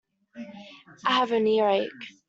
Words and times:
I 1.05 1.11
have 1.13 1.31
an 1.31 1.45
earache 1.45 1.91